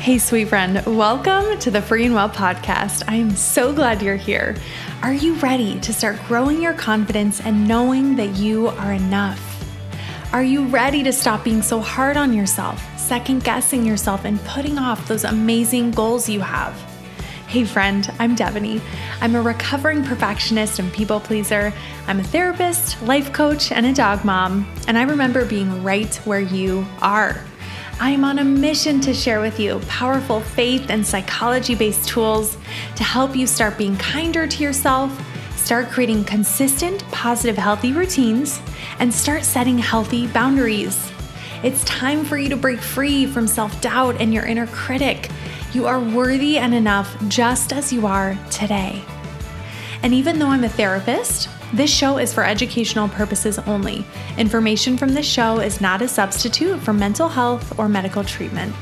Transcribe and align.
Hey, 0.00 0.16
sweet 0.16 0.48
friend, 0.48 0.82
welcome 0.86 1.58
to 1.58 1.70
the 1.70 1.82
Free 1.82 2.06
and 2.06 2.14
Well 2.14 2.30
podcast. 2.30 3.02
I 3.06 3.16
am 3.16 3.32
so 3.32 3.70
glad 3.70 4.00
you're 4.00 4.16
here. 4.16 4.56
Are 5.02 5.12
you 5.12 5.34
ready 5.34 5.78
to 5.80 5.92
start 5.92 6.18
growing 6.26 6.62
your 6.62 6.72
confidence 6.72 7.42
and 7.42 7.68
knowing 7.68 8.16
that 8.16 8.36
you 8.36 8.68
are 8.68 8.94
enough? 8.94 9.38
Are 10.32 10.42
you 10.42 10.64
ready 10.68 11.02
to 11.02 11.12
stop 11.12 11.44
being 11.44 11.60
so 11.60 11.80
hard 11.80 12.16
on 12.16 12.32
yourself, 12.32 12.82
second 12.98 13.44
guessing 13.44 13.84
yourself, 13.84 14.24
and 14.24 14.42
putting 14.46 14.78
off 14.78 15.06
those 15.06 15.24
amazing 15.24 15.90
goals 15.90 16.30
you 16.30 16.40
have? 16.40 16.89
Hey, 17.50 17.64
friend, 17.64 18.08
I'm 18.20 18.36
Devoney. 18.36 18.80
I'm 19.20 19.34
a 19.34 19.42
recovering 19.42 20.04
perfectionist 20.04 20.78
and 20.78 20.92
people 20.92 21.18
pleaser. 21.18 21.72
I'm 22.06 22.20
a 22.20 22.22
therapist, 22.22 23.02
life 23.02 23.32
coach, 23.32 23.72
and 23.72 23.86
a 23.86 23.92
dog 23.92 24.24
mom, 24.24 24.72
and 24.86 24.96
I 24.96 25.02
remember 25.02 25.44
being 25.44 25.82
right 25.82 26.14
where 26.18 26.38
you 26.38 26.86
are. 27.02 27.40
I 27.98 28.10
am 28.10 28.22
on 28.22 28.38
a 28.38 28.44
mission 28.44 29.00
to 29.00 29.12
share 29.12 29.40
with 29.40 29.58
you 29.58 29.80
powerful 29.88 30.38
faith 30.38 30.90
and 30.90 31.04
psychology 31.04 31.74
based 31.74 32.08
tools 32.08 32.56
to 32.94 33.02
help 33.02 33.34
you 33.34 33.48
start 33.48 33.76
being 33.76 33.96
kinder 33.96 34.46
to 34.46 34.62
yourself, 34.62 35.10
start 35.56 35.88
creating 35.88 36.22
consistent, 36.22 37.02
positive, 37.10 37.56
healthy 37.56 37.92
routines, 37.92 38.60
and 39.00 39.12
start 39.12 39.42
setting 39.42 39.76
healthy 39.76 40.28
boundaries. 40.28 41.10
It's 41.64 41.82
time 41.82 42.24
for 42.24 42.38
you 42.38 42.48
to 42.50 42.56
break 42.56 42.78
free 42.78 43.26
from 43.26 43.48
self 43.48 43.80
doubt 43.80 44.20
and 44.20 44.32
your 44.32 44.46
inner 44.46 44.68
critic. 44.68 45.28
You 45.72 45.86
are 45.86 46.00
worthy 46.00 46.58
and 46.58 46.74
enough 46.74 47.16
just 47.28 47.72
as 47.72 47.92
you 47.92 48.06
are 48.06 48.36
today. 48.50 49.04
And 50.02 50.12
even 50.12 50.38
though 50.38 50.48
I'm 50.48 50.64
a 50.64 50.68
therapist, 50.68 51.48
this 51.72 51.90
show 51.90 52.18
is 52.18 52.34
for 52.34 52.44
educational 52.44 53.08
purposes 53.08 53.58
only. 53.60 54.04
Information 54.36 54.96
from 54.96 55.14
this 55.14 55.26
show 55.26 55.60
is 55.60 55.80
not 55.80 56.02
a 56.02 56.08
substitute 56.08 56.80
for 56.80 56.92
mental 56.92 57.28
health 57.28 57.78
or 57.78 57.88
medical 57.88 58.24
treatment. 58.24 58.74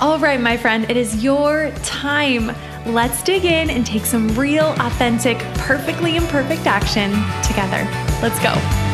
All 0.00 0.18
right, 0.18 0.40
my 0.40 0.56
friend, 0.56 0.88
it 0.88 0.96
is 0.96 1.24
your 1.24 1.72
time. 1.82 2.54
Let's 2.86 3.24
dig 3.24 3.44
in 3.44 3.70
and 3.70 3.84
take 3.84 4.04
some 4.04 4.28
real, 4.38 4.66
authentic, 4.78 5.38
perfectly 5.54 6.16
imperfect 6.16 6.66
action 6.66 7.10
together. 7.42 7.82
Let's 8.22 8.38
go. 8.40 8.85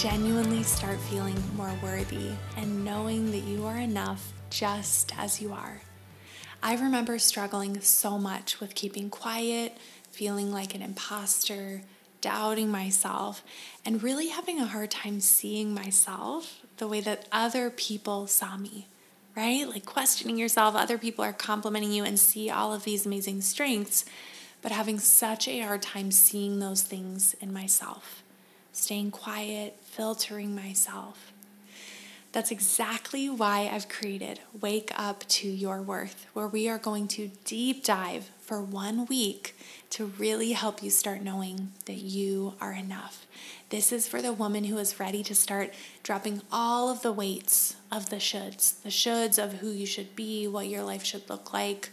Genuinely 0.00 0.62
start 0.62 0.98
feeling 0.98 1.36
more 1.54 1.74
worthy 1.82 2.30
and 2.56 2.82
knowing 2.86 3.30
that 3.32 3.42
you 3.42 3.66
are 3.66 3.76
enough 3.76 4.32
just 4.48 5.12
as 5.18 5.42
you 5.42 5.52
are. 5.52 5.82
I 6.62 6.74
remember 6.76 7.18
struggling 7.18 7.78
so 7.82 8.16
much 8.16 8.60
with 8.60 8.74
keeping 8.74 9.10
quiet, 9.10 9.76
feeling 10.10 10.50
like 10.50 10.74
an 10.74 10.80
imposter, 10.80 11.82
doubting 12.22 12.70
myself, 12.70 13.44
and 13.84 14.02
really 14.02 14.28
having 14.28 14.58
a 14.58 14.64
hard 14.64 14.90
time 14.90 15.20
seeing 15.20 15.74
myself 15.74 16.60
the 16.78 16.88
way 16.88 17.02
that 17.02 17.28
other 17.30 17.68
people 17.68 18.26
saw 18.26 18.56
me, 18.56 18.88
right? 19.36 19.68
Like 19.68 19.84
questioning 19.84 20.38
yourself, 20.38 20.74
other 20.74 20.96
people 20.96 21.26
are 21.26 21.34
complimenting 21.34 21.92
you 21.92 22.04
and 22.04 22.18
see 22.18 22.48
all 22.48 22.72
of 22.72 22.84
these 22.84 23.04
amazing 23.04 23.42
strengths, 23.42 24.06
but 24.62 24.72
having 24.72 24.98
such 24.98 25.46
a 25.46 25.60
hard 25.60 25.82
time 25.82 26.10
seeing 26.10 26.58
those 26.58 26.82
things 26.82 27.34
in 27.38 27.52
myself 27.52 28.19
staying 28.80 29.10
quiet, 29.10 29.76
filtering 29.82 30.54
myself. 30.54 31.32
That's 32.32 32.50
exactly 32.50 33.28
why 33.28 33.68
I've 33.72 33.88
created 33.88 34.40
Wake 34.60 34.92
Up 34.94 35.26
to 35.28 35.48
Your 35.48 35.82
Worth, 35.82 36.26
where 36.32 36.46
we 36.46 36.68
are 36.68 36.78
going 36.78 37.08
to 37.08 37.30
deep 37.44 37.84
dive 37.84 38.30
for 38.40 38.62
one 38.62 39.06
week 39.06 39.56
to 39.90 40.06
really 40.06 40.52
help 40.52 40.82
you 40.82 40.90
start 40.90 41.22
knowing 41.22 41.72
that 41.86 41.98
you 41.98 42.54
are 42.60 42.72
enough. 42.72 43.26
This 43.70 43.90
is 43.90 44.06
for 44.06 44.22
the 44.22 44.32
woman 44.32 44.64
who 44.64 44.78
is 44.78 45.00
ready 45.00 45.24
to 45.24 45.34
start 45.34 45.74
dropping 46.04 46.42
all 46.52 46.88
of 46.88 47.02
the 47.02 47.12
weights 47.12 47.74
of 47.90 48.10
the 48.10 48.16
shoulds, 48.16 48.80
the 48.82 48.90
shoulds 48.90 49.42
of 49.42 49.54
who 49.54 49.70
you 49.70 49.86
should 49.86 50.14
be, 50.14 50.46
what 50.46 50.68
your 50.68 50.84
life 50.84 51.04
should 51.04 51.28
look 51.28 51.52
like. 51.52 51.90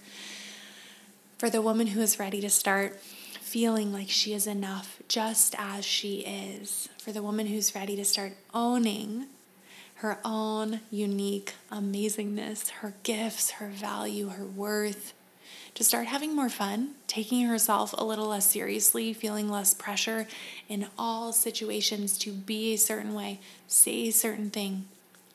For 1.39 1.49
the 1.49 1.61
woman 1.61 1.87
who 1.87 2.01
is 2.01 2.19
ready 2.19 2.41
to 2.41 2.49
start 2.49 2.99
feeling 3.57 3.91
like 3.91 4.07
she 4.07 4.35
is 4.35 4.45
enough 4.45 5.01
just 5.07 5.55
as 5.57 5.83
she 5.83 6.17
is. 6.19 6.89
For 6.99 7.11
the 7.11 7.23
woman 7.23 7.47
who's 7.47 7.73
ready 7.73 7.95
to 7.95 8.05
start 8.05 8.33
owning 8.53 9.25
her 9.95 10.19
own 10.23 10.81
unique 10.91 11.55
amazingness, 11.71 12.69
her 12.69 12.93
gifts, 13.01 13.49
her 13.49 13.69
value, 13.69 14.27
her 14.27 14.45
worth, 14.45 15.15
to 15.73 15.83
start 15.83 16.05
having 16.05 16.35
more 16.35 16.49
fun, 16.49 16.91
taking 17.07 17.47
herself 17.47 17.95
a 17.97 18.05
little 18.05 18.27
less 18.27 18.51
seriously, 18.51 19.11
feeling 19.11 19.49
less 19.49 19.73
pressure 19.73 20.27
in 20.69 20.85
all 20.95 21.33
situations 21.33 22.15
to 22.19 22.31
be 22.31 22.75
a 22.75 22.77
certain 22.77 23.15
way, 23.15 23.39
say 23.65 24.09
a 24.09 24.11
certain 24.11 24.51
thing, 24.51 24.85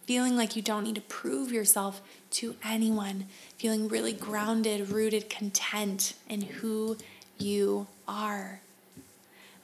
feeling 0.04 0.36
like 0.36 0.54
you 0.54 0.62
don't 0.62 0.84
need 0.84 0.94
to 0.94 1.00
prove 1.00 1.50
yourself 1.50 2.00
to 2.30 2.54
anyone, 2.62 3.26
feeling 3.58 3.88
really 3.88 4.12
grounded, 4.12 4.90
rooted, 4.90 5.28
content 5.28 6.14
in 6.28 6.42
who 6.42 6.96
you 7.42 7.86
are. 8.06 8.60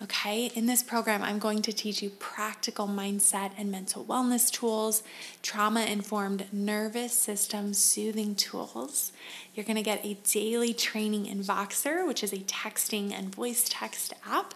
Okay, 0.00 0.46
in 0.54 0.66
this 0.66 0.82
program, 0.82 1.22
I'm 1.22 1.38
going 1.38 1.60
to 1.62 1.72
teach 1.72 2.02
you 2.02 2.10
practical 2.10 2.86
mindset 2.86 3.50
and 3.58 3.70
mental 3.70 4.04
wellness 4.04 4.50
tools, 4.50 5.02
trauma 5.42 5.82
informed 5.82 6.46
nervous 6.52 7.12
system 7.12 7.74
soothing 7.74 8.36
tools. 8.36 9.12
You're 9.54 9.64
going 9.64 9.76
to 9.76 9.82
get 9.82 10.04
a 10.04 10.14
daily 10.14 10.72
training 10.72 11.26
in 11.26 11.42
Voxer, 11.42 12.06
which 12.06 12.22
is 12.22 12.32
a 12.32 12.38
texting 12.38 13.12
and 13.12 13.34
voice 13.34 13.64
text 13.68 14.12
app 14.24 14.54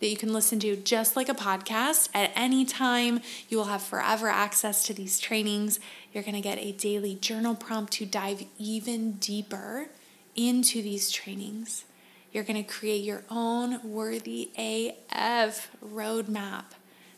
that 0.00 0.08
you 0.08 0.16
can 0.18 0.34
listen 0.34 0.60
to 0.60 0.76
just 0.76 1.16
like 1.16 1.30
a 1.30 1.34
podcast 1.34 2.10
at 2.12 2.30
any 2.36 2.66
time. 2.66 3.20
You 3.48 3.56
will 3.56 3.64
have 3.64 3.82
forever 3.82 4.28
access 4.28 4.84
to 4.84 4.92
these 4.92 5.18
trainings. 5.18 5.80
You're 6.12 6.24
going 6.24 6.34
to 6.34 6.42
get 6.42 6.58
a 6.58 6.72
daily 6.72 7.14
journal 7.14 7.54
prompt 7.54 7.94
to 7.94 8.06
dive 8.06 8.44
even 8.58 9.12
deeper 9.12 9.88
into 10.36 10.82
these 10.82 11.10
trainings. 11.10 11.84
You're 12.34 12.44
going 12.44 12.62
to 12.62 12.68
create 12.68 13.04
your 13.04 13.22
own 13.30 13.80
worthy 13.88 14.50
AF 14.58 15.70
roadmap 15.82 16.64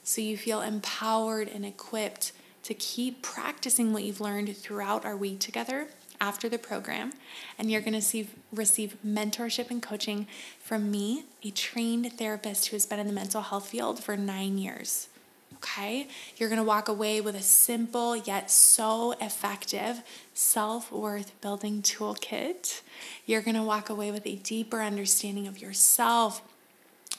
so 0.03 0.21
you 0.21 0.37
feel 0.37 0.61
empowered 0.61 1.49
and 1.49 1.65
equipped 1.65 2.33
to 2.65 2.75
keep 2.75 3.23
practicing 3.23 3.95
what 3.95 4.05
you've 4.05 4.21
learned 4.21 4.55
throughout 4.55 5.07
our 5.07 5.17
week 5.17 5.41
together 5.41 5.89
after 6.21 6.51
the 6.51 6.59
program. 6.59 7.15
And 7.59 7.71
you're 7.71 7.81
going 7.81 7.95
to 7.95 8.03
see, 8.03 8.29
receive 8.53 8.99
mentorship 9.05 9.71
and 9.71 9.83
coaching 9.83 10.27
from 10.61 10.91
me, 10.91 11.25
a 11.43 11.51
trained 11.51 12.13
therapist 12.13 12.69
who 12.69 12.77
has 12.77 12.85
been 12.85 12.99
in 12.99 13.07
the 13.07 13.13
mental 13.15 13.41
health 13.41 13.69
field 13.69 14.05
for 14.05 14.19
nine 14.19 14.59
years. 14.59 15.09
Okay? 15.57 16.09
You're 16.37 16.49
to 16.59 16.67
walk 16.67 16.89
away 16.89 17.21
with 17.21 17.35
a 17.35 17.43
simple 17.43 18.17
yet 18.17 18.51
so 18.51 19.13
effective 19.21 20.03
self 20.35 20.91
worth 20.93 21.39
building 21.41 21.83
toolkit. 21.83 22.83
You're 23.25 23.43
to 23.57 23.63
walk 23.63 23.91
away 23.91 24.11
with 24.11 24.27
a 24.27 24.37
deeper 24.37 24.83
understanding 24.83 25.47
of 25.47 25.61
yourself, 25.61 26.43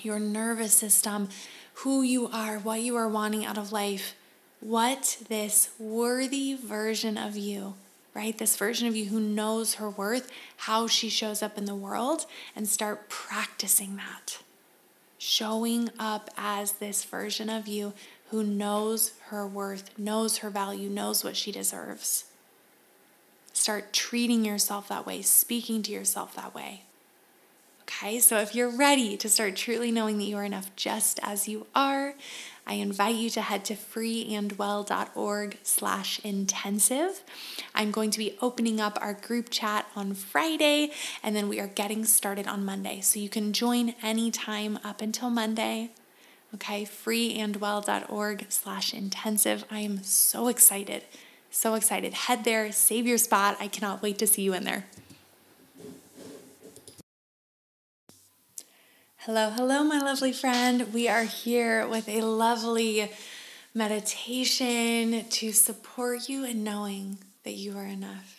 your 0.01 0.19
nervous 0.19 0.73
system, 0.73 1.29
who 1.75 2.01
you 2.01 2.27
are, 2.27 2.57
what 2.57 2.81
you 2.81 2.95
are 2.95 3.07
wanting 3.07 3.45
out 3.45 3.57
of 3.57 3.71
life, 3.71 4.15
what 4.59 5.17
this 5.29 5.69
worthy 5.79 6.55
version 6.55 7.17
of 7.17 7.35
you 7.35 7.75
right? 8.17 8.39
This 8.39 8.57
version 8.57 8.87
of 8.87 8.95
you 8.95 9.05
who 9.05 9.19
knows 9.19 9.75
her 9.75 9.91
worth, 9.91 10.31
how 10.57 10.87
she 10.87 11.07
shows 11.07 11.43
up 11.43 11.55
in 11.55 11.65
the 11.65 11.75
world, 11.75 12.25
and 12.55 12.67
start 12.67 13.09
practicing 13.09 13.95
that. 13.97 14.39
Showing 15.19 15.91
up 15.99 16.31
as 16.35 16.73
this 16.73 17.03
version 17.03 17.47
of 17.47 17.67
you 17.67 17.93
who 18.29 18.43
knows 18.43 19.13
her 19.27 19.47
worth, 19.47 19.97
knows 19.97 20.37
her 20.37 20.49
value, 20.49 20.89
knows 20.89 21.23
what 21.23 21.37
she 21.37 21.51
deserves. 21.51 22.25
Start 23.53 23.93
treating 23.93 24.45
yourself 24.45 24.87
that 24.89 25.05
way, 25.05 25.21
speaking 25.21 25.81
to 25.83 25.91
yourself 25.91 26.35
that 26.35 26.53
way. 26.53 26.83
Okay, 27.83 28.19
so 28.19 28.37
if 28.37 28.53
you're 28.53 28.69
ready 28.69 29.15
to 29.15 29.29
start 29.29 29.55
truly 29.55 29.91
knowing 29.91 30.17
that 30.17 30.25
you 30.25 30.35
are 30.35 30.43
enough 30.43 30.75
just 30.75 31.19
as 31.23 31.47
you 31.47 31.67
are, 31.73 32.15
I 32.67 32.73
invite 32.73 33.15
you 33.15 33.29
to 33.29 33.41
head 33.41 33.63
to 33.65 33.75
freeandwell.org 33.75 35.57
slash 35.63 36.19
intensive. 36.19 37.23
I'm 37.73 37.91
going 37.91 38.11
to 38.11 38.19
be 38.19 38.37
opening 38.41 38.81
up 38.81 38.99
our 39.01 39.13
group 39.13 39.49
chat 39.49 39.85
on 39.95 40.13
Friday, 40.15 40.91
and 41.23 41.33
then 41.33 41.47
we 41.47 41.61
are 41.61 41.67
getting 41.67 42.03
started 42.03 42.45
on 42.45 42.65
Monday. 42.65 42.99
So 42.99 43.21
you 43.21 43.29
can 43.29 43.53
join 43.53 43.95
anytime 44.03 44.79
up 44.83 45.01
until 45.01 45.29
Monday. 45.29 45.91
Okay, 46.55 46.85
freeandwell.org 46.85 48.45
slash 48.49 48.93
intensive. 48.93 49.65
I 49.69 49.81
am 49.81 50.01
so 50.03 50.47
excited, 50.47 51.03
so 51.51 51.75
excited. 51.75 52.13
Head 52.13 52.45
there, 52.45 52.71
save 52.71 53.05
your 53.05 53.17
spot. 53.17 53.57
I 53.59 53.67
cannot 53.67 54.01
wait 54.01 54.17
to 54.19 54.27
see 54.27 54.43
you 54.43 54.53
in 54.53 54.63
there. 54.63 54.85
Hello, 59.17 59.49
hello, 59.49 59.83
my 59.83 59.99
lovely 59.99 60.31
friend. 60.31 60.93
We 60.93 61.09
are 61.09 61.23
here 61.23 61.85
with 61.85 62.07
a 62.07 62.21
lovely 62.21 63.11
meditation 63.73 65.25
to 65.29 65.51
support 65.51 66.29
you 66.29 66.45
in 66.45 66.63
knowing 66.63 67.17
that 67.43 67.55
you 67.55 67.77
are 67.77 67.85
enough. 67.85 68.36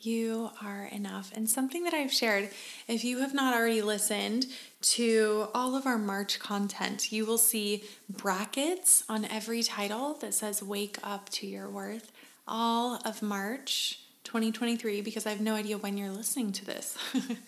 You 0.00 0.50
are 0.62 0.88
enough. 0.92 1.32
And 1.34 1.48
something 1.48 1.84
that 1.84 1.94
I've 1.94 2.12
shared, 2.12 2.50
if 2.86 3.02
you 3.02 3.18
have 3.20 3.34
not 3.34 3.54
already 3.54 3.82
listened 3.82 4.46
to 4.82 5.48
all 5.54 5.74
of 5.74 5.86
our 5.86 5.98
March 5.98 6.38
content, 6.38 7.10
you 7.10 7.24
will 7.24 7.38
see 7.38 7.84
brackets 8.08 9.04
on 9.08 9.24
every 9.24 9.62
title 9.62 10.14
that 10.20 10.34
says 10.34 10.62
Wake 10.62 10.98
Up 11.02 11.28
to 11.30 11.46
Your 11.46 11.68
Worth 11.68 12.12
all 12.46 13.00
of 13.04 13.22
March 13.22 14.00
2023 14.24 15.00
because 15.00 15.26
I 15.26 15.30
have 15.30 15.40
no 15.40 15.54
idea 15.54 15.78
when 15.78 15.96
you're 15.96 16.10
listening 16.10 16.52
to 16.52 16.64
this. 16.64 16.96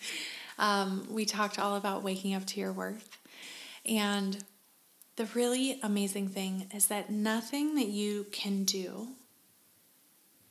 um, 0.59 1.07
we 1.09 1.25
talked 1.25 1.59
all 1.59 1.75
about 1.75 2.03
waking 2.03 2.33
up 2.33 2.45
to 2.47 2.59
your 2.59 2.73
worth. 2.73 3.17
And 3.85 4.43
the 5.15 5.25
really 5.33 5.79
amazing 5.83 6.29
thing 6.29 6.67
is 6.73 6.87
that 6.87 7.09
nothing 7.09 7.75
that 7.75 7.87
you 7.87 8.25
can 8.31 8.63
do 8.63 9.09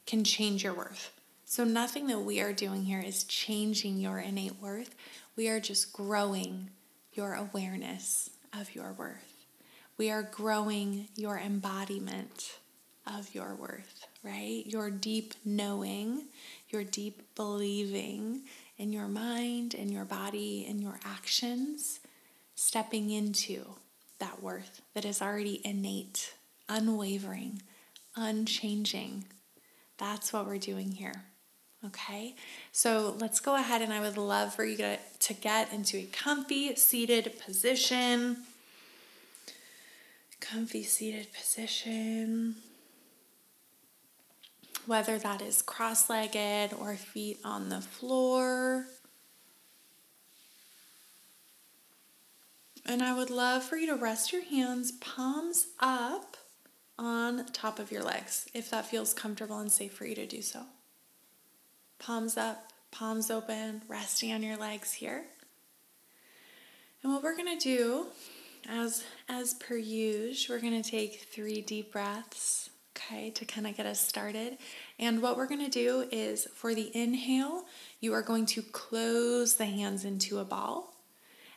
can 0.06 0.24
change 0.24 0.64
your 0.64 0.74
worth. 0.74 1.10
So, 1.50 1.64
nothing 1.64 2.08
that 2.08 2.20
we 2.20 2.40
are 2.40 2.52
doing 2.52 2.84
here 2.84 3.00
is 3.00 3.24
changing 3.24 3.96
your 3.96 4.18
innate 4.18 4.60
worth. 4.60 4.94
We 5.34 5.48
are 5.48 5.60
just 5.60 5.94
growing 5.94 6.68
your 7.14 7.32
awareness 7.32 8.28
of 8.52 8.74
your 8.74 8.92
worth. 8.92 9.46
We 9.96 10.10
are 10.10 10.22
growing 10.22 11.08
your 11.16 11.38
embodiment 11.38 12.58
of 13.06 13.34
your 13.34 13.54
worth, 13.54 14.06
right? 14.22 14.62
Your 14.66 14.90
deep 14.90 15.32
knowing, 15.42 16.26
your 16.68 16.84
deep 16.84 17.22
believing 17.34 18.42
in 18.76 18.92
your 18.92 19.08
mind, 19.08 19.72
in 19.72 19.90
your 19.90 20.04
body, 20.04 20.66
in 20.68 20.82
your 20.82 21.00
actions, 21.02 22.00
stepping 22.56 23.08
into 23.08 23.64
that 24.18 24.42
worth 24.42 24.82
that 24.92 25.06
is 25.06 25.22
already 25.22 25.62
innate, 25.64 26.34
unwavering, 26.68 27.62
unchanging. 28.16 29.24
That's 29.96 30.30
what 30.30 30.46
we're 30.46 30.58
doing 30.58 30.92
here. 30.92 31.24
Okay, 31.86 32.34
so 32.72 33.14
let's 33.20 33.38
go 33.38 33.54
ahead 33.54 33.82
and 33.82 33.92
I 33.92 34.00
would 34.00 34.16
love 34.16 34.52
for 34.52 34.64
you 34.64 34.76
to, 34.76 34.98
get 35.40 35.72
into 35.72 35.98
a 35.98 36.06
comfy 36.06 36.74
seated 36.74 37.34
position. 37.44 38.38
Comfy 40.40 40.82
seated 40.82 41.28
position. 41.32 42.56
Whether 44.86 45.18
that 45.18 45.40
is 45.40 45.62
cross 45.62 46.10
legged 46.10 46.72
or 46.72 46.96
feet 46.96 47.38
on 47.44 47.68
the 47.68 47.80
floor. 47.80 48.86
And 52.86 53.02
I 53.02 53.14
would 53.16 53.30
love 53.30 53.62
for 53.62 53.76
you 53.76 53.86
to 53.88 53.96
rest 53.96 54.32
your 54.32 54.42
hands 54.42 54.92
palms 54.92 55.66
up 55.78 56.38
on 56.98 57.44
top 57.52 57.78
of 57.78 57.92
your 57.92 58.02
legs 58.02 58.48
if 58.54 58.70
that 58.70 58.86
feels 58.86 59.14
comfortable 59.14 59.58
and 59.58 59.70
safe 59.70 59.92
for 59.92 60.06
you 60.06 60.16
to 60.16 60.26
do 60.26 60.42
so 60.42 60.62
palms 61.98 62.36
up, 62.36 62.72
palms 62.90 63.30
open, 63.30 63.82
resting 63.88 64.32
on 64.32 64.42
your 64.42 64.56
legs 64.56 64.92
here. 64.92 65.24
And 67.02 67.12
what 67.12 67.22
we're 67.22 67.36
going 67.36 67.58
to 67.58 67.62
do, 67.62 68.06
as, 68.68 69.04
as 69.28 69.54
per 69.54 69.76
usual, 69.76 70.56
we're 70.56 70.62
going 70.62 70.82
to 70.82 70.90
take 70.90 71.26
three 71.32 71.60
deep 71.60 71.92
breaths, 71.92 72.70
okay, 72.96 73.30
to 73.30 73.44
kind 73.44 73.66
of 73.66 73.76
get 73.76 73.86
us 73.86 74.00
started. 74.00 74.58
And 74.98 75.22
what 75.22 75.36
we're 75.36 75.46
going 75.46 75.64
to 75.64 75.70
do 75.70 76.08
is 76.10 76.48
for 76.54 76.74
the 76.74 76.90
inhale, 76.96 77.64
you 78.00 78.12
are 78.14 78.22
going 78.22 78.46
to 78.46 78.62
close 78.62 79.54
the 79.54 79.66
hands 79.66 80.04
into 80.04 80.38
a 80.38 80.44
ball. 80.44 80.94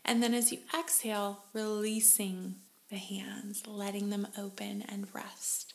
And 0.05 0.21
then 0.21 0.33
as 0.33 0.51
you 0.51 0.59
exhale, 0.77 1.44
releasing 1.53 2.55
the 2.89 2.97
hands, 2.97 3.65
letting 3.65 4.09
them 4.09 4.27
open 4.37 4.83
and 4.87 5.07
rest. 5.13 5.73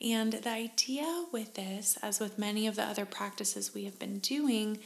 And 0.00 0.32
the 0.32 0.50
idea 0.50 1.24
with 1.32 1.54
this, 1.54 1.98
as 2.02 2.20
with 2.20 2.38
many 2.38 2.66
of 2.66 2.76
the 2.76 2.82
other 2.82 3.06
practices 3.06 3.74
we 3.74 3.84
have 3.84 3.98
been 3.98 4.18
doing, 4.18 4.78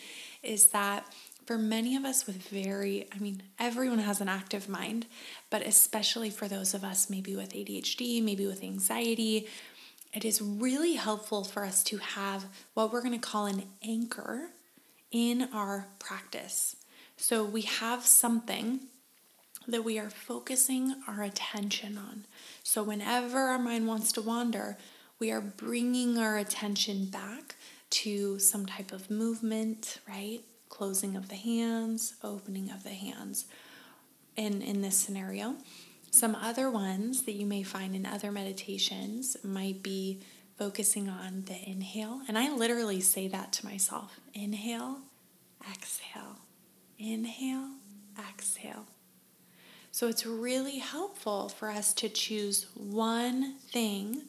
is 0.42 0.68
that 0.68 1.04
for 1.46 1.58
many 1.58 1.96
of 1.96 2.04
us 2.04 2.26
with 2.26 2.36
very, 2.48 3.08
I 3.12 3.18
mean, 3.18 3.42
everyone 3.58 3.98
has 3.98 4.20
an 4.20 4.28
active 4.28 4.68
mind, 4.68 5.06
but 5.50 5.66
especially 5.66 6.30
for 6.30 6.46
those 6.46 6.74
of 6.74 6.84
us 6.84 7.10
maybe 7.10 7.34
with 7.34 7.52
ADHD, 7.54 8.22
maybe 8.22 8.46
with 8.46 8.62
anxiety, 8.62 9.48
it 10.12 10.24
is 10.24 10.40
really 10.40 10.94
helpful 10.94 11.42
for 11.42 11.64
us 11.64 11.82
to 11.84 11.98
have 11.98 12.44
what 12.74 12.92
we're 12.92 13.02
going 13.02 13.18
to 13.18 13.26
call 13.26 13.46
an 13.46 13.64
anchor 13.82 14.50
in 15.10 15.48
our 15.52 15.86
practice. 15.98 16.76
So 17.16 17.44
we 17.44 17.62
have 17.62 18.06
something 18.06 18.80
that 19.66 19.84
we 19.84 19.98
are 19.98 20.10
focusing 20.10 20.94
our 21.06 21.22
attention 21.22 21.98
on. 21.98 22.24
So 22.62 22.82
whenever 22.82 23.38
our 23.38 23.58
mind 23.58 23.86
wants 23.86 24.12
to 24.12 24.22
wander, 24.22 24.78
we 25.20 25.30
are 25.30 25.42
bringing 25.42 26.16
our 26.16 26.38
attention 26.38 27.04
back 27.04 27.54
to 27.90 28.38
some 28.38 28.64
type 28.64 28.90
of 28.90 29.10
movement, 29.10 29.98
right? 30.08 30.40
Closing 30.70 31.14
of 31.14 31.28
the 31.28 31.36
hands, 31.36 32.14
opening 32.24 32.70
of 32.70 32.84
the 32.84 32.90
hands 32.90 33.44
in, 34.34 34.62
in 34.62 34.80
this 34.80 34.96
scenario. 34.96 35.56
Some 36.10 36.34
other 36.34 36.70
ones 36.70 37.24
that 37.24 37.34
you 37.34 37.44
may 37.44 37.62
find 37.62 37.94
in 37.94 38.06
other 38.06 38.32
meditations 38.32 39.36
might 39.44 39.82
be 39.82 40.20
focusing 40.56 41.08
on 41.08 41.44
the 41.46 41.68
inhale. 41.68 42.22
And 42.26 42.38
I 42.38 42.52
literally 42.54 43.00
say 43.00 43.28
that 43.28 43.52
to 43.54 43.66
myself 43.66 44.18
inhale, 44.32 44.98
exhale, 45.70 46.38
inhale, 46.98 47.72
exhale. 48.18 48.86
So 49.92 50.08
it's 50.08 50.24
really 50.24 50.78
helpful 50.78 51.50
for 51.50 51.68
us 51.68 51.92
to 51.94 52.08
choose 52.08 52.66
one 52.74 53.56
thing 53.72 54.22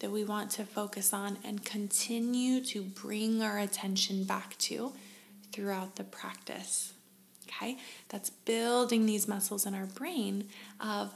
that 0.00 0.10
we 0.10 0.24
want 0.24 0.50
to 0.52 0.64
focus 0.64 1.12
on 1.12 1.38
and 1.44 1.64
continue 1.64 2.60
to 2.64 2.82
bring 2.82 3.42
our 3.42 3.58
attention 3.58 4.24
back 4.24 4.56
to 4.58 4.92
throughout 5.52 5.96
the 5.96 6.04
practice. 6.04 6.92
Okay, 7.48 7.78
that's 8.08 8.30
building 8.30 9.06
these 9.06 9.26
muscles 9.26 9.66
in 9.66 9.74
our 9.74 9.86
brain 9.86 10.48
of 10.80 11.12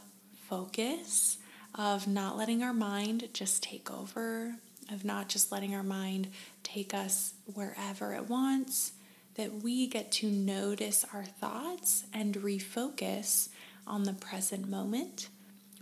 focus, 0.48 1.38
of 1.74 2.08
not 2.08 2.36
letting 2.36 2.62
our 2.62 2.72
mind 2.72 3.28
just 3.32 3.62
take 3.62 3.90
over, 3.90 4.56
of 4.90 5.04
not 5.04 5.28
just 5.28 5.52
letting 5.52 5.74
our 5.74 5.82
mind 5.82 6.28
take 6.62 6.94
us 6.94 7.34
wherever 7.54 8.14
it 8.14 8.28
wants, 8.28 8.92
that 9.34 9.62
we 9.62 9.86
get 9.86 10.10
to 10.12 10.28
notice 10.30 11.04
our 11.12 11.24
thoughts 11.24 12.04
and 12.12 12.34
refocus 12.36 13.48
on 13.86 14.04
the 14.04 14.12
present 14.12 14.68
moment 14.68 15.28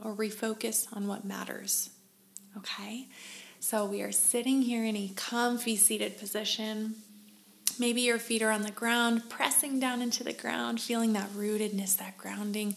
or 0.02 0.14
refocus 0.14 0.86
on 0.94 1.06
what 1.06 1.24
matters 1.24 1.90
Okay, 2.56 3.06
so 3.60 3.84
we 3.84 4.02
are 4.02 4.10
sitting 4.10 4.62
here 4.62 4.84
in 4.84 4.96
a 4.96 5.12
comfy 5.14 5.76
seated 5.76 6.18
position. 6.18 6.96
Maybe 7.78 8.00
your 8.00 8.18
feet 8.18 8.42
are 8.42 8.50
on 8.50 8.62
the 8.62 8.72
ground, 8.72 9.30
pressing 9.30 9.78
down 9.78 10.02
into 10.02 10.24
the 10.24 10.32
ground, 10.32 10.80
feeling 10.80 11.12
that 11.12 11.30
rootedness, 11.30 11.96
that 11.98 12.18
grounding. 12.18 12.74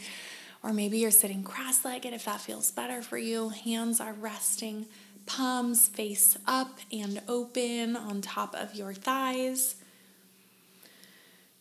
Or 0.61 0.71
maybe 0.71 0.99
you're 0.99 1.11
sitting 1.11 1.43
cross 1.43 1.83
legged 1.83 2.13
if 2.13 2.25
that 2.25 2.39
feels 2.39 2.71
better 2.71 3.01
for 3.01 3.17
you. 3.17 3.49
Hands 3.49 3.99
are 3.99 4.13
resting, 4.13 4.85
palms 5.25 5.87
face 5.87 6.37
up 6.47 6.79
and 6.91 7.21
open 7.27 7.95
on 7.95 8.21
top 8.21 8.55
of 8.55 8.75
your 8.75 8.93
thighs. 8.93 9.75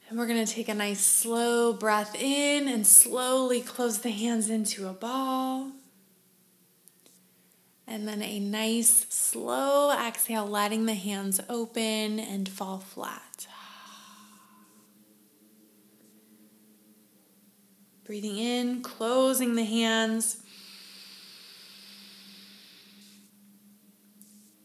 And 0.09 0.19
we're 0.19 0.27
to 0.27 0.47
take 0.47 0.69
a 0.69 0.75
nice 0.75 1.05
slow 1.05 1.73
breath 1.73 2.15
in 2.15 2.69
and 2.69 2.87
slowly 2.87 3.63
close 3.63 4.01
the 4.01 4.11
hands 4.11 4.51
into 4.51 4.87
a 4.87 4.93
ball. 4.93 5.73
And 7.93 8.09
then 8.09 8.23
a 8.23 8.41
nice 8.41 9.05
slow 9.11 9.93
exhale, 9.93 10.47
letting 10.47 10.87
the 10.87 10.95
hands 10.95 11.43
open 11.51 12.19
and 12.19 12.49
fall 12.49 12.79
flat. 12.79 13.47
Breathing 18.05 18.39
in, 18.39 18.81
closing 18.81 19.57
the 19.57 19.65
hands. 19.65 20.43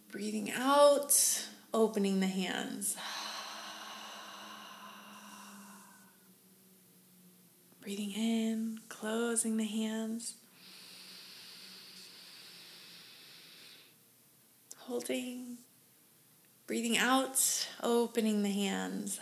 Breathing 0.10 0.50
out, 0.55 1.50
opening 1.74 2.22
the 2.22 2.27
hands. 2.27 2.96
Breathing 7.81 8.13
in, 8.13 8.79
closing 8.88 9.57
the 9.57 9.65
hands. 9.65 10.36
Holding, 14.88 15.58
breathing 16.65 16.98
out, 16.98 17.67
opening 17.84 18.41
the 18.41 18.50
hands. 18.50 19.20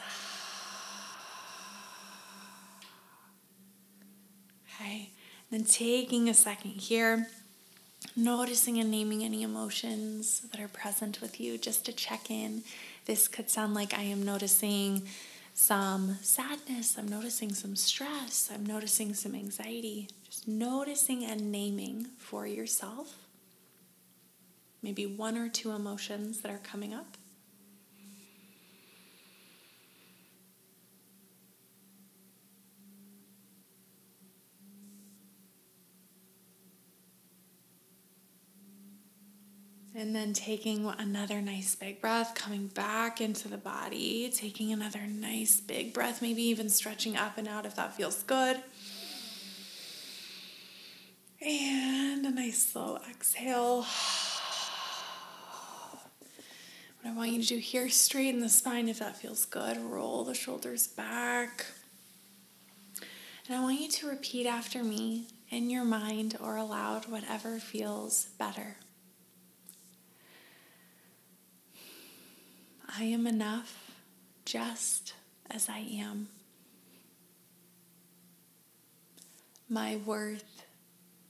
Okay, 4.79 5.09
then 5.49 5.63
taking 5.63 6.29
a 6.29 6.35
second 6.35 6.71
here, 6.71 7.27
noticing 8.15 8.77
and 8.77 8.91
naming 8.91 9.23
any 9.23 9.41
emotions 9.41 10.41
that 10.51 10.61
are 10.61 10.67
present 10.67 11.19
with 11.19 11.39
you 11.39 11.57
just 11.57 11.83
to 11.85 11.91
check 11.91 12.29
in. 12.29 12.61
This 13.05 13.27
could 13.27 13.49
sound 13.49 13.73
like 13.73 13.93
I 13.93 14.03
am 14.03 14.21
noticing 14.21 15.01
some 15.55 16.17
sadness, 16.21 16.95
I'm 16.95 17.07
noticing 17.07 17.53
some 17.53 17.75
stress, 17.75 18.51
I'm 18.53 18.65
noticing 18.65 19.15
some 19.15 19.33
anxiety. 19.33 20.09
Just 20.25 20.47
noticing 20.47 21.25
and 21.25 21.51
naming 21.51 22.09
for 22.19 22.45
yourself 22.45 23.24
maybe 24.85 25.07
one 25.07 25.35
or 25.35 25.49
two 25.49 25.71
emotions 25.71 26.41
that 26.41 26.51
are 26.51 26.59
coming 26.59 26.93
up. 26.93 27.17
And 39.95 40.15
then 40.15 40.33
taking 40.33 40.85
another 40.85 41.41
nice 41.41 41.73
big 41.73 41.99
breath, 41.99 42.35
coming 42.35 42.67
back 42.67 43.19
into 43.19 43.47
the 43.47 43.57
body, 43.57 44.29
taking 44.29 44.71
another 44.71 45.07
nice 45.07 45.59
big 45.59 45.95
breath, 45.95 46.21
maybe 46.21 46.43
even 46.43 46.69
stretching 46.69 47.17
up 47.17 47.39
and 47.39 47.47
out 47.47 47.65
if 47.65 47.75
that 47.77 47.95
feels 47.95 48.21
good. 48.21 48.57
And 51.41 52.23
a 52.23 52.29
nice 52.29 52.67
slow 52.67 52.99
exhale. 53.09 53.87
What 57.05 57.11
I 57.11 57.17
want 57.17 57.31
you 57.33 57.41
to 57.43 57.47
do 57.47 57.57
here, 57.57 57.87
straighten 57.87 58.39
the 58.39 58.49
spine 58.49 58.89
if 58.89 58.97
that 58.97 59.15
feels 59.15 59.45
good. 59.45 59.77
Roll 59.77 60.23
the 60.23 60.33
shoulders 60.33 60.87
back. 60.87 61.67
And 63.47 63.55
I 63.55 63.61
want 63.61 63.79
you 63.79 63.87
to 63.89 64.09
repeat 64.09 64.47
after 64.47 64.83
me 64.83 65.27
in 65.51 65.69
your 65.69 65.85
mind 65.85 66.35
or 66.41 66.57
aloud, 66.57 67.05
whatever 67.05 67.59
feels 67.59 68.29
better. 68.39 68.77
I 72.97 73.03
am 73.03 73.27
enough 73.27 73.91
just 74.43 75.13
as 75.51 75.69
I 75.69 75.85
am. 75.87 76.29
My 79.69 79.97
worth 79.97 80.63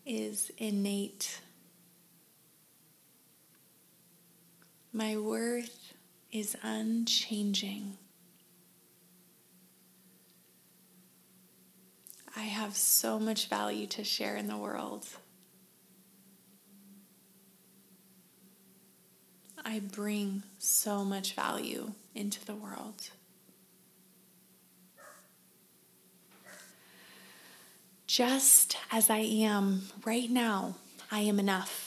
is 0.06 0.54
innate. 0.58 1.42
My 4.96 5.18
worth 5.18 5.94
is 6.32 6.56
unchanging. 6.64 7.98
I 12.34 12.44
have 12.44 12.78
so 12.78 13.20
much 13.20 13.50
value 13.50 13.88
to 13.88 14.06
share 14.06 14.38
in 14.38 14.48
the 14.48 14.56
world. 14.56 15.06
I 19.66 19.82
bring 19.82 20.44
so 20.60 21.04
much 21.04 21.34
value 21.34 21.92
into 22.14 22.46
the 22.46 22.56
world. 22.56 23.10
Just 28.08 28.78
as 28.94 29.10
I 29.10 29.18
am 29.18 29.90
right 30.06 30.32
now, 30.32 30.76
I 31.12 31.20
am 31.20 31.38
enough. 31.38 31.85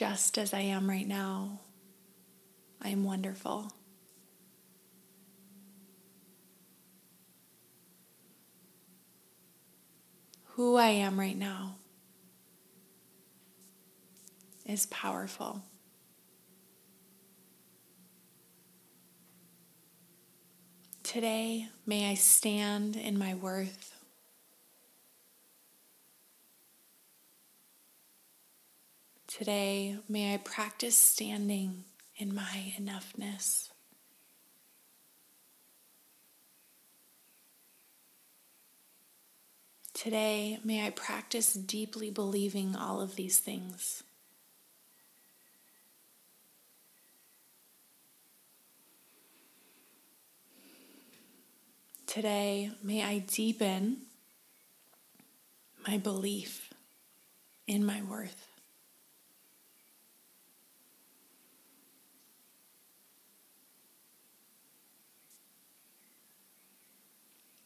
Just 0.00 0.38
as 0.38 0.54
I 0.54 0.60
am 0.60 0.88
right 0.88 1.06
now, 1.06 1.60
I 2.80 2.88
am 2.88 3.04
wonderful. 3.04 3.70
who 10.54 10.76
I 10.76 10.88
am 10.88 11.20
right 11.20 11.36
now 11.36 11.74
is 14.64 14.86
powerful. 14.86 15.60
Today, 21.02 21.68
may 21.84 22.10
I 22.10 22.14
stand 22.14 22.96
in 22.96 23.18
my 23.18 23.34
worth. 23.34 23.99
Today, 29.30 29.96
may 30.08 30.34
I 30.34 30.38
practice 30.38 30.96
standing 30.96 31.84
in 32.16 32.34
my 32.34 32.74
enoughness. 32.76 33.68
Today, 39.94 40.58
may 40.64 40.84
I 40.84 40.90
practice 40.90 41.54
deeply 41.54 42.10
believing 42.10 42.74
all 42.74 43.00
of 43.00 43.14
these 43.14 43.38
things. 43.38 44.02
Today, 52.08 52.72
may 52.82 53.04
I 53.04 53.20
deepen 53.20 53.98
my 55.86 55.98
belief 55.98 56.74
in 57.68 57.86
my 57.86 58.02
worth. 58.02 58.49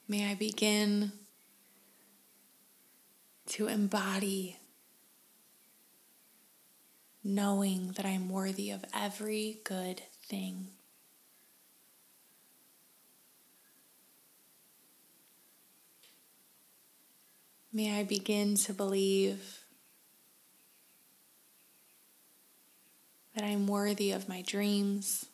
May 0.06 0.30
I 0.30 0.34
begin 0.34 1.12
to 3.46 3.68
embody 3.68 4.58
knowing 7.22 7.92
that 7.92 8.04
I'm 8.04 8.28
worthy 8.28 8.70
of 8.70 8.84
every 8.94 9.60
good 9.64 10.02
thing. 10.28 10.68
May 17.72 17.98
I 17.98 18.04
begin 18.04 18.56
to 18.56 18.74
believe 18.74 19.64
that 23.34 23.42
I'm 23.42 23.66
worthy 23.66 24.12
of 24.12 24.28
my 24.28 24.42
dreams. 24.42 25.26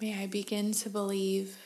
May 0.00 0.22
I 0.22 0.28
begin 0.28 0.70
to 0.74 0.90
believe 0.90 1.56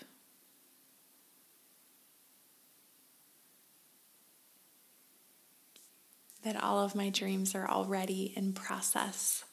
that 6.42 6.56
all 6.56 6.78
of 6.78 6.94
my 6.94 7.10
dreams 7.10 7.54
are 7.54 7.68
already 7.68 8.32
in 8.34 8.54
process. 8.54 9.44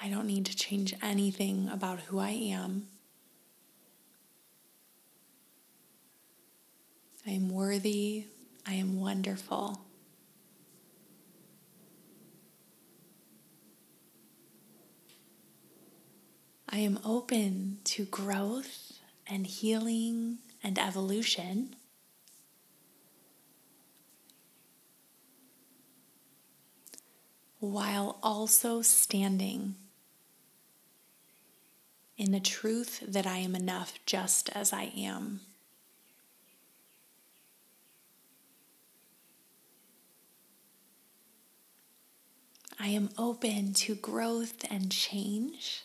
I 0.00 0.08
don't 0.08 0.28
need 0.28 0.46
to 0.46 0.56
change 0.56 0.94
anything 1.02 1.68
about 1.68 1.98
who 2.02 2.20
I 2.20 2.30
am. 2.30 2.86
I 7.26 7.30
am 7.30 7.48
worthy. 7.48 8.26
I 8.64 8.74
am 8.74 9.00
wonderful. 9.00 9.80
I 16.68 16.78
am 16.78 17.00
open 17.04 17.78
to 17.84 18.04
growth 18.04 19.00
and 19.26 19.46
healing 19.46 20.38
and 20.62 20.78
evolution. 20.78 21.74
While 27.58 28.18
also 28.22 28.82
standing 28.82 29.74
in 32.16 32.30
the 32.30 32.40
truth 32.40 33.02
that 33.08 33.26
I 33.26 33.38
am 33.38 33.56
enough 33.56 33.98
just 34.06 34.48
as 34.50 34.72
I 34.72 34.92
am. 34.96 35.40
I 42.86 42.90
am 42.90 43.10
open 43.18 43.74
to 43.74 43.96
growth 43.96 44.64
and 44.70 44.92
change. 44.92 45.82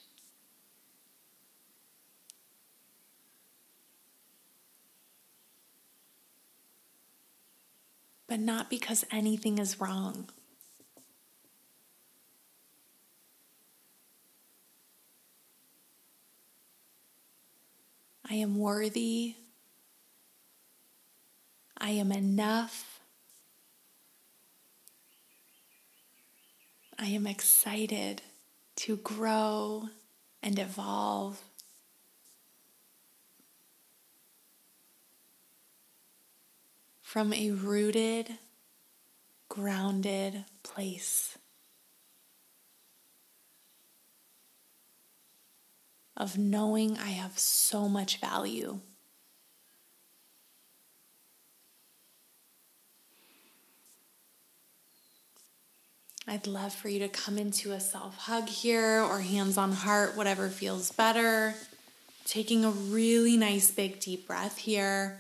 But 8.28 8.40
not 8.40 8.70
because 8.70 9.04
anything 9.10 9.58
is 9.58 9.82
wrong. 9.82 10.30
I 18.30 18.36
am 18.36 18.60
worthy. 18.60 19.38
I 21.80 21.90
am 21.90 22.12
enough. 22.12 22.91
I 27.04 27.08
am 27.08 27.26
excited 27.26 28.22
to 28.76 28.98
grow 28.98 29.90
and 30.44 30.60
evolve. 30.60 31.42
From 37.02 37.34
a 37.34 37.50
rooted, 37.50 38.38
grounded 39.50 40.46
place 40.62 41.40
of 46.16 46.38
knowing 46.38 47.00
I 47.00 47.10
have 47.10 47.40
so 47.40 47.90
much 47.90 48.18
value. 48.18 48.80
I'd 56.28 56.46
love 56.46 56.74
for 56.74 56.88
you 56.88 57.00
to 57.00 57.10
come 57.10 57.38
into 57.38 57.72
a 57.72 57.80
self 57.80 58.16
hug 58.16 58.48
here 58.48 59.02
or 59.02 59.22
hands 59.22 59.58
on 59.58 59.72
heart, 59.72 60.16
whatever 60.16 60.50
feels 60.50 60.92
better. 60.92 61.56
Taking 62.26 62.64
a 62.64 62.70
really 62.70 63.38
nice 63.38 63.72
big 63.72 64.00
deep 64.00 64.28
breath 64.28 64.60
here. 64.60 65.20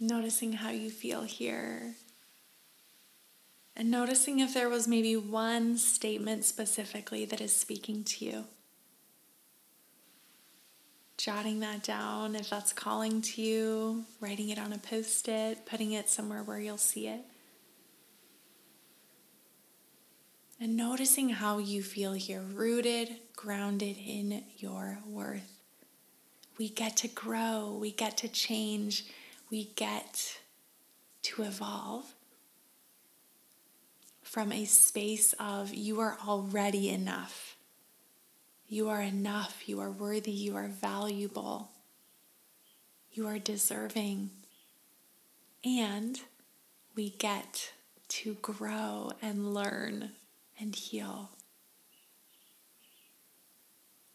Noticing 0.00 0.54
how 0.54 0.70
you 0.70 0.90
feel 0.90 1.22
here. 1.22 1.94
And 3.76 3.90
noticing 3.90 4.40
if 4.40 4.52
there 4.52 4.68
was 4.68 4.88
maybe 4.88 5.16
one 5.16 5.76
statement 5.76 6.44
specifically 6.44 7.24
that 7.26 7.40
is 7.40 7.54
speaking 7.54 8.02
to 8.04 8.24
you. 8.24 8.44
Jotting 11.24 11.60
that 11.60 11.82
down 11.82 12.34
if 12.34 12.48
that's 12.48 12.72
calling 12.72 13.20
to 13.20 13.42
you, 13.42 14.04
writing 14.20 14.48
it 14.48 14.58
on 14.58 14.72
a 14.72 14.78
post 14.78 15.28
it, 15.28 15.66
putting 15.66 15.92
it 15.92 16.08
somewhere 16.08 16.42
where 16.42 16.58
you'll 16.58 16.78
see 16.78 17.08
it. 17.08 17.20
And 20.58 20.76
noticing 20.76 21.30
how 21.30 21.58
you 21.58 21.82
feel 21.82 22.12
here, 22.12 22.40
rooted, 22.40 23.16
grounded 23.36 23.96
in 23.98 24.44
your 24.58 24.98
worth. 25.06 25.60
We 26.58 26.68
get 26.68 26.96
to 26.98 27.08
grow, 27.08 27.76
we 27.80 27.90
get 27.90 28.18
to 28.18 28.28
change 28.28 29.04
we 29.50 29.64
get 29.74 30.38
to 31.22 31.42
evolve 31.42 32.14
from 34.22 34.52
a 34.52 34.64
space 34.64 35.34
of 35.40 35.74
you 35.74 35.98
are 35.98 36.16
already 36.24 36.88
enough. 36.88 37.49
You 38.70 38.88
are 38.88 39.02
enough. 39.02 39.68
You 39.68 39.80
are 39.80 39.90
worthy. 39.90 40.30
You 40.30 40.56
are 40.56 40.68
valuable. 40.68 41.72
You 43.12 43.26
are 43.26 43.40
deserving. 43.40 44.30
And 45.64 46.20
we 46.94 47.10
get 47.10 47.72
to 48.08 48.34
grow 48.34 49.10
and 49.20 49.52
learn 49.52 50.12
and 50.58 50.74
heal 50.74 51.30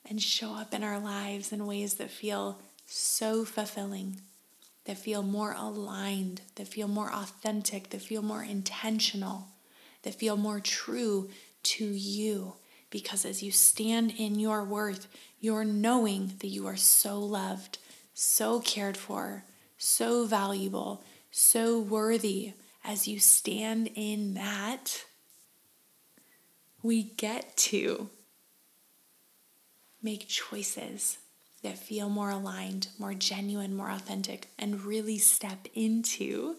and 0.08 0.22
show 0.22 0.54
up 0.54 0.74
in 0.74 0.84
our 0.84 1.00
lives 1.00 1.52
in 1.52 1.68
ways 1.68 1.96
that 1.96 2.10
feel 2.10 2.60
so 2.86 3.44
fulfilling 3.44 4.22
that 4.86 4.98
feel 4.98 5.24
more 5.24 5.54
aligned, 5.58 6.42
that 6.56 6.68
feel 6.68 6.88
more 6.88 7.12
authentic, 7.12 7.90
that 7.90 8.02
feel 8.02 8.22
more 8.22 8.44
intentional, 8.44 9.48
that 10.04 10.16
feel 10.16 10.38
more 10.38 10.60
true 10.60 11.30
to 11.64 11.86
you. 11.86 12.54
Because 12.96 13.26
as 13.26 13.44
you 13.44 13.52
stand 13.52 14.14
in 14.18 14.40
your 14.40 14.64
worth, 14.64 15.10
you're 15.42 15.66
knowing 15.66 16.36
that 16.40 16.48
you 16.48 16.66
are 16.66 16.78
so 16.78 17.20
loved, 17.20 17.78
so 18.14 18.62
cared 18.62 18.96
for, 18.96 19.44
so 19.78 20.26
valuable, 20.26 21.04
so 21.30 21.78
worthy. 21.78 22.54
As 22.86 23.06
you 23.06 23.20
stand 23.20 23.90
in 23.96 24.36
that, 24.36 25.04
we 26.84 27.04
get 27.04 27.58
to 27.58 28.10
make 30.02 30.30
choices 30.30 31.18
that 31.64 31.78
feel 31.78 32.08
more 32.08 32.30
aligned, 32.30 32.88
more 32.98 33.14
genuine, 33.14 33.76
more 33.76 33.92
authentic, 33.92 34.48
and 34.58 34.86
really 34.86 35.18
step 35.18 35.68
into 35.74 36.56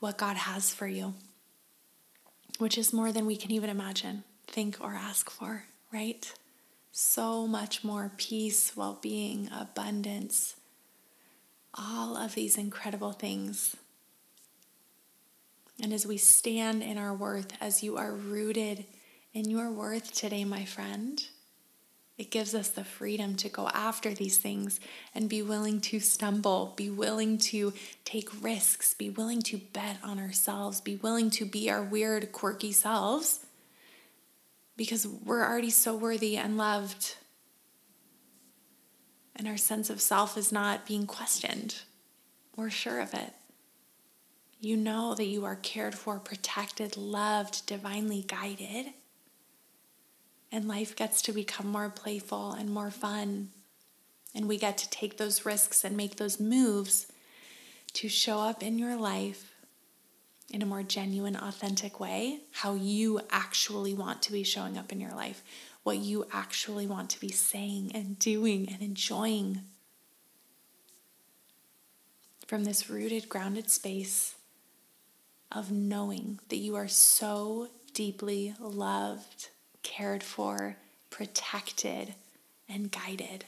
what 0.00 0.16
God 0.16 0.38
has 0.38 0.72
for 0.72 0.86
you, 0.86 1.12
which 2.56 2.78
is 2.78 2.94
more 2.94 3.12
than 3.12 3.26
we 3.26 3.36
can 3.36 3.50
even 3.50 3.68
imagine, 3.68 4.24
think, 4.48 4.78
or 4.80 4.94
ask 4.94 5.30
for, 5.30 5.64
right? 5.92 6.32
So 6.90 7.46
much 7.46 7.84
more 7.84 8.10
peace, 8.16 8.76
well 8.76 8.98
being, 9.00 9.48
abundance, 9.56 10.56
all 11.74 12.16
of 12.16 12.34
these 12.34 12.58
incredible 12.58 13.12
things. 13.12 13.76
And 15.80 15.92
as 15.92 16.06
we 16.06 16.16
stand 16.16 16.82
in 16.82 16.98
our 16.98 17.14
worth, 17.14 17.52
as 17.60 17.82
you 17.82 17.96
are 17.96 18.12
rooted 18.12 18.84
in 19.32 19.48
your 19.48 19.70
worth 19.70 20.12
today, 20.12 20.44
my 20.44 20.64
friend, 20.64 21.22
it 22.16 22.32
gives 22.32 22.52
us 22.52 22.68
the 22.70 22.82
freedom 22.82 23.36
to 23.36 23.48
go 23.48 23.68
after 23.68 24.12
these 24.12 24.38
things 24.38 24.80
and 25.14 25.28
be 25.28 25.40
willing 25.40 25.80
to 25.82 26.00
stumble, 26.00 26.74
be 26.76 26.90
willing 26.90 27.38
to 27.38 27.72
take 28.04 28.42
risks, 28.42 28.92
be 28.92 29.08
willing 29.08 29.40
to 29.42 29.58
bet 29.58 29.98
on 30.02 30.18
ourselves, 30.18 30.80
be 30.80 30.96
willing 30.96 31.30
to 31.30 31.44
be 31.44 31.70
our 31.70 31.84
weird, 31.84 32.32
quirky 32.32 32.72
selves 32.72 33.44
because 34.78 35.06
we're 35.06 35.44
already 35.44 35.68
so 35.68 35.94
worthy 35.94 36.38
and 36.38 36.56
loved. 36.56 37.16
And 39.36 39.46
our 39.46 39.58
sense 39.58 39.90
of 39.90 40.00
self 40.00 40.38
is 40.38 40.50
not 40.50 40.86
being 40.86 41.06
questioned. 41.06 41.82
We're 42.56 42.70
sure 42.70 43.00
of 43.00 43.12
it. 43.12 43.34
You 44.58 44.78
know 44.78 45.14
that 45.14 45.26
you 45.26 45.44
are 45.44 45.56
cared 45.56 45.94
for, 45.94 46.18
protected, 46.18 46.96
loved, 46.96 47.66
divinely 47.66 48.24
guided 48.26 48.94
and 50.50 50.66
life 50.66 50.96
gets 50.96 51.22
to 51.22 51.32
become 51.32 51.68
more 51.68 51.90
playful 51.90 52.52
and 52.52 52.70
more 52.70 52.90
fun. 52.90 53.50
And 54.34 54.48
we 54.48 54.58
get 54.58 54.78
to 54.78 54.90
take 54.90 55.16
those 55.16 55.44
risks 55.44 55.84
and 55.84 55.96
make 55.96 56.16
those 56.16 56.40
moves 56.40 57.06
to 57.94 58.08
show 58.08 58.38
up 58.38 58.62
in 58.62 58.78
your 58.78 58.96
life 58.96 59.54
in 60.50 60.62
a 60.62 60.66
more 60.66 60.82
genuine, 60.82 61.36
authentic 61.36 62.00
way, 62.00 62.40
how 62.52 62.74
you 62.74 63.20
actually 63.30 63.92
want 63.94 64.22
to 64.22 64.32
be 64.32 64.42
showing 64.42 64.78
up 64.78 64.92
in 64.92 65.00
your 65.00 65.12
life, 65.12 65.42
what 65.82 65.98
you 65.98 66.26
actually 66.32 66.86
want 66.86 67.10
to 67.10 67.20
be 67.20 67.30
saying 67.30 67.92
and 67.94 68.18
doing 68.18 68.68
and 68.72 68.82
enjoying. 68.82 69.60
From 72.46 72.64
this 72.64 72.88
rooted, 72.88 73.28
grounded 73.28 73.70
space 73.70 74.36
of 75.52 75.70
knowing 75.70 76.40
that 76.48 76.56
you 76.56 76.76
are 76.76 76.88
so 76.88 77.68
deeply 77.92 78.54
loved 78.58 79.48
cared 79.82 80.22
for, 80.22 80.76
protected, 81.10 82.14
and 82.68 82.90
guided. 82.90 83.44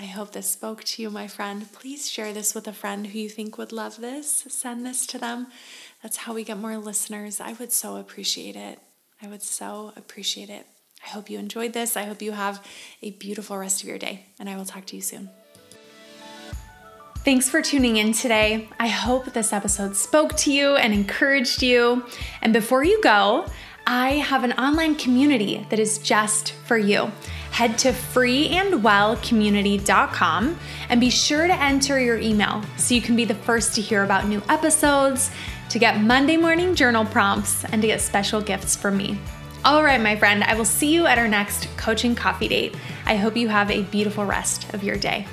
I 0.00 0.06
hope 0.06 0.32
this 0.32 0.48
spoke 0.50 0.82
to 0.84 1.02
you, 1.02 1.10
my 1.10 1.26
friend. 1.26 1.70
Please 1.74 2.10
share 2.10 2.32
this 2.32 2.54
with 2.54 2.66
a 2.66 2.72
friend 2.72 3.08
who 3.08 3.18
you 3.18 3.28
think 3.28 3.58
would 3.58 3.70
love 3.70 4.00
this. 4.00 4.46
Send 4.48 4.86
this 4.86 5.06
to 5.08 5.18
them. 5.18 5.48
That's 6.02 6.16
how 6.16 6.32
we 6.32 6.42
get 6.42 6.56
more 6.56 6.78
listeners. 6.78 7.38
I 7.38 7.52
would 7.52 7.70
so 7.70 7.96
appreciate 7.96 8.56
it. 8.56 8.78
I 9.20 9.28
would 9.28 9.42
so 9.42 9.92
appreciate 9.96 10.48
it. 10.48 10.66
I 11.04 11.10
hope 11.10 11.28
you 11.28 11.38
enjoyed 11.38 11.74
this. 11.74 11.98
I 11.98 12.04
hope 12.04 12.22
you 12.22 12.32
have 12.32 12.64
a 13.02 13.10
beautiful 13.10 13.58
rest 13.58 13.82
of 13.82 13.90
your 13.90 13.98
day, 13.98 14.24
and 14.38 14.48
I 14.48 14.56
will 14.56 14.64
talk 14.64 14.86
to 14.86 14.96
you 14.96 15.02
soon. 15.02 15.28
Thanks 17.16 17.50
for 17.50 17.60
tuning 17.60 17.98
in 17.98 18.14
today. 18.14 18.70
I 18.80 18.88
hope 18.88 19.34
this 19.34 19.52
episode 19.52 19.96
spoke 19.96 20.34
to 20.38 20.50
you 20.50 20.76
and 20.76 20.94
encouraged 20.94 21.62
you. 21.62 22.06
And 22.40 22.54
before 22.54 22.84
you 22.84 23.02
go, 23.02 23.44
I 23.86 24.12
have 24.12 24.44
an 24.44 24.52
online 24.52 24.94
community 24.94 25.66
that 25.68 25.78
is 25.78 25.98
just 25.98 26.52
for 26.52 26.78
you. 26.78 27.12
Head 27.60 27.76
to 27.80 27.92
freeandwellcommunity.com 27.92 30.58
and 30.88 30.98
be 30.98 31.10
sure 31.10 31.46
to 31.46 31.52
enter 31.52 32.00
your 32.00 32.16
email 32.16 32.64
so 32.78 32.94
you 32.94 33.02
can 33.02 33.16
be 33.16 33.26
the 33.26 33.34
first 33.34 33.74
to 33.74 33.82
hear 33.82 34.02
about 34.02 34.26
new 34.26 34.42
episodes, 34.48 35.30
to 35.68 35.78
get 35.78 36.00
Monday 36.00 36.38
morning 36.38 36.74
journal 36.74 37.04
prompts, 37.04 37.66
and 37.66 37.82
to 37.82 37.88
get 37.88 38.00
special 38.00 38.40
gifts 38.40 38.76
from 38.76 38.96
me. 38.96 39.18
All 39.62 39.84
right, 39.84 40.00
my 40.00 40.16
friend, 40.16 40.42
I 40.42 40.54
will 40.54 40.64
see 40.64 40.90
you 40.90 41.04
at 41.04 41.18
our 41.18 41.28
next 41.28 41.68
coaching 41.76 42.14
coffee 42.14 42.48
date. 42.48 42.74
I 43.04 43.16
hope 43.16 43.36
you 43.36 43.48
have 43.48 43.70
a 43.70 43.82
beautiful 43.82 44.24
rest 44.24 44.72
of 44.72 44.82
your 44.82 44.96
day. 44.96 45.26